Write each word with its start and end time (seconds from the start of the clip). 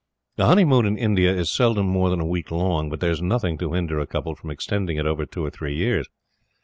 A 0.39 0.47
honeymoon 0.47 0.87
in 0.87 0.97
India 0.97 1.31
is 1.31 1.51
seldom 1.51 1.85
more 1.85 2.09
than 2.09 2.19
a 2.19 2.25
week 2.25 2.49
long; 2.49 2.89
but 2.89 3.01
there 3.01 3.11
is 3.11 3.21
nothing 3.21 3.59
to 3.59 3.73
hinder 3.73 3.99
a 3.99 4.07
couple 4.07 4.33
from 4.33 4.49
extending 4.49 4.97
it 4.97 5.05
over 5.05 5.27
two 5.27 5.45
or 5.45 5.51
three 5.51 5.75
years. 5.75 6.07